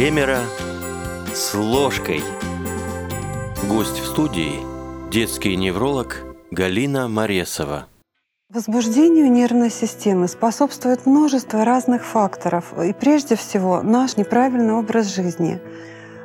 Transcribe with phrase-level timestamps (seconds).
[0.00, 0.38] Семеро
[1.34, 2.22] с ложкой.
[3.68, 4.60] Гость в студии–
[5.10, 6.22] детский невролог
[6.52, 7.88] Галина Моресова.
[8.48, 15.60] Возбуждению нервной системы способствует множество разных факторов, и прежде всего наш неправильный образ жизни.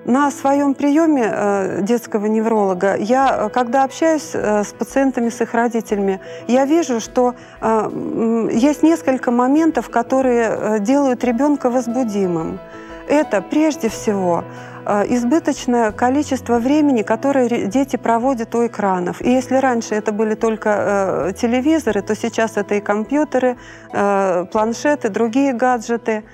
[0.05, 6.19] На своем приеме э, детского невролога я, когда общаюсь э, с пациентами, с их родителями,
[6.47, 12.59] я вижу, что э, есть несколько моментов, которые делают ребенка возбудимым.
[13.07, 14.43] Это прежде всего
[14.85, 19.21] избыточное количество времени, которое дети проводят у экранов.
[19.21, 23.55] И если раньше это были только телевизоры, то сейчас это и компьютеры,
[23.91, 26.23] планшеты, другие гаджеты–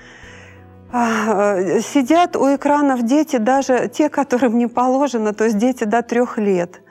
[0.92, 6.36] а, сидят у экранов дети, даже те, которым не положено, то есть дети до трех
[6.38, 6.82] лет.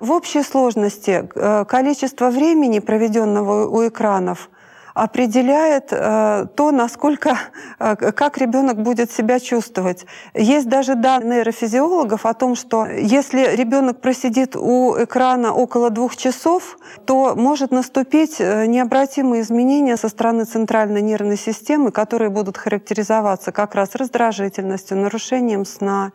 [0.00, 4.50] В общей сложности э, количество времени, проведенного у экранов,
[4.98, 7.38] определяет э, то, насколько,
[7.78, 10.06] э, как ребенок будет себя чувствовать.
[10.34, 16.78] Есть даже данные нейрофизиологов о том, что если ребенок просидит у экрана около двух часов,
[17.06, 23.74] то может наступить э, необратимые изменения со стороны центральной нервной системы, которые будут характеризоваться как
[23.74, 26.12] раз раздражительностью, нарушением сна,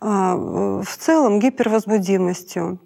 [0.00, 2.78] в целом гипервозбудимостью.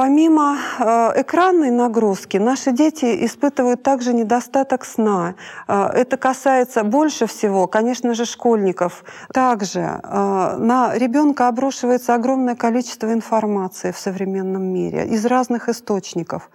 [0.00, 5.34] Помимо э, экранной нагрузки, наши дети испытывают также недостаток сна.
[5.68, 9.04] Э, это касается больше всего, конечно же, школьников.
[9.30, 16.48] Также э, на ребенка обрушивается огромное количество информации в современном мире из разных источников.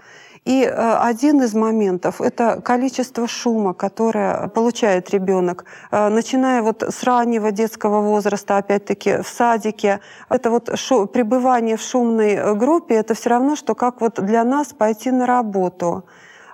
[0.45, 7.03] И э, один из моментов– это количество шума, которое получает ребенок, э, начиная вот с
[7.03, 10.01] раннего детского возраста, опять-таки в садике.
[10.29, 14.43] Это вот шу, пребывание в шумной э, группе– это все равно, что как вот для
[14.43, 16.06] нас пойти на работу.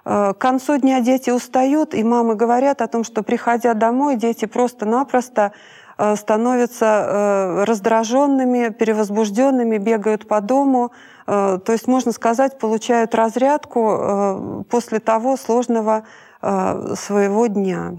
[0.03, 5.51] К концу дня дети устают, и мамы говорят о том, что приходя домой, дети просто-напросто
[6.15, 10.91] становятся раздраженными, перевозбужденными, бегают по дому,
[11.31, 16.03] Э, то есть, можно сказать, получают разрядку э, после того сложного
[16.41, 17.93] э, своего дня.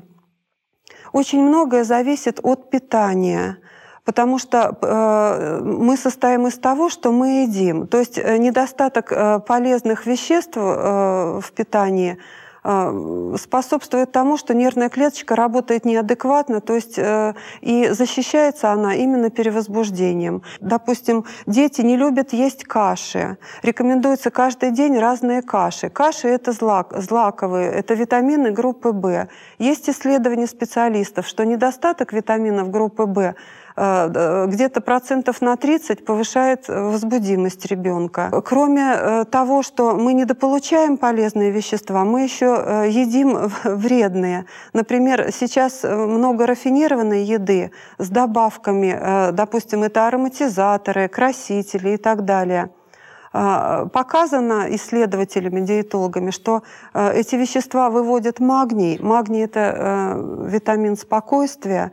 [1.12, 3.58] Очень многое зависит от питания
[4.04, 7.86] потому что мы состоим из того, что мы едим.
[7.86, 9.12] То есть недостаток
[9.46, 17.34] полезных веществ в питании Э, способствует тому, что нервная клеточка работает неадекватно, то есть э,
[17.60, 20.42] и защищается она именно перевозбуждением.
[20.60, 23.36] Допустим, дети не любят есть каши.
[23.62, 25.88] Рекомендуется каждый день разные каши.
[25.88, 29.28] Каши— это злак, злаковые, это витамины группы В.
[29.58, 33.34] Есть исследования специалистов, что недостаток витаминов группы В
[33.74, 38.30] где-то процентов на 30 повышает возбудимость ребенка.
[38.44, 44.44] Кроме э, того, что мы недополучаем полезные вещества, мы еще э, едим вредные.
[44.72, 52.70] Например, сейчас много рафинированной еды с добавками, допустим, это ароматизаторы, красители и так далее
[53.32, 56.62] показано исследователями, диетологами, что
[56.92, 58.98] эти вещества выводят магний.
[59.00, 61.92] Магний– это витамин спокойствия,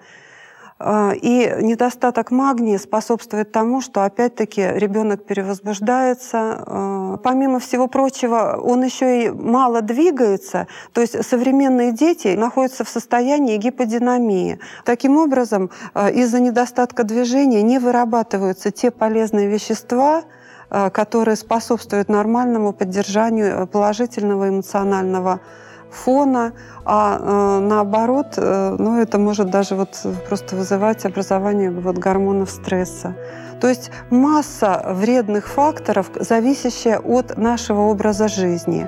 [0.81, 6.37] и недостаток магния способствует тому, что опять-таки ребенок перевозбуждается.
[6.65, 10.67] А, помимо всего прочего, он еще и мало двигается.
[10.93, 14.59] То есть современные дети находятся в состоянии гиподинамии.
[14.85, 20.23] Таким образом, а, из-за недостатка движения не вырабатываются те полезные вещества,
[20.69, 25.39] которые способствуют нормальному поддержанию положительного эмоционального
[25.91, 26.53] фона,
[26.85, 29.89] а э, наоборот, э, ну, это может даже вот
[30.27, 33.15] просто вызывать образование вот гормонов стресса.
[33.59, 38.87] То есть масса вредных факторов, зависящая от нашего образа жизни.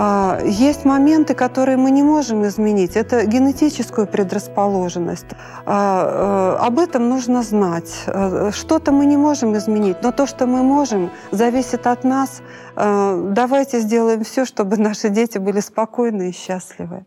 [0.00, 2.96] А, есть моменты, которые мы не можем изменить.
[2.96, 5.26] Это генетическую предрасположенность.
[5.66, 8.04] А, э, об этом нужно знать.
[8.06, 12.42] Э, что-то мы не можем изменить, но то, что мы можем, зависит от нас.
[12.76, 17.04] Э, давайте сделаем все, чтобы наши дети были спокойны и счастливы.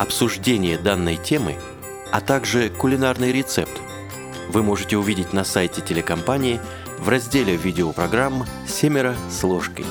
[0.00, 1.54] Обсуждение данной темы,
[2.10, 3.80] а также кулинарный рецепт
[4.52, 6.58] вы можете увидеть на сайте телекомпании
[6.98, 9.84] в разделе видеопрограмм «Семеро с ложкой».